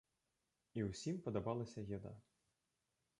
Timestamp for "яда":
1.97-2.13